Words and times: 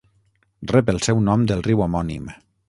Rep 0.71 0.89
el 0.93 0.97
seu 1.09 1.21
nom 1.27 1.45
del 1.53 1.63
riu 1.69 1.85
homònim. 1.87 2.27